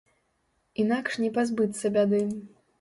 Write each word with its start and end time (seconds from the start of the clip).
Інакш 0.85 1.19
не 1.25 1.31
пазбыцца 1.37 1.95
бяды. 1.99 2.27